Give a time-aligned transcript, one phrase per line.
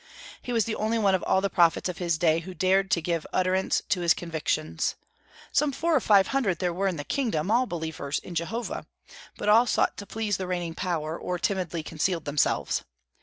[0.41, 3.03] He was the only one of all the prophets of his day who dared to
[3.03, 4.95] give utterance to his convictions.
[5.51, 8.87] Some four or five hundred there were in the kingdom, all believers in Jehovah;
[9.37, 12.83] but all sought to please the reigning power, or timidly concealed themselves.